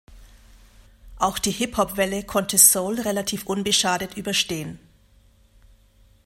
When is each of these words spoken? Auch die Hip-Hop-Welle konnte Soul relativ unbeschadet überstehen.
Auch 1.19 1.37
die 1.37 1.51
Hip-Hop-Welle 1.51 2.23
konnte 2.23 2.57
Soul 2.57 2.99
relativ 3.01 3.45
unbeschadet 3.45 4.17
überstehen. 4.17 4.79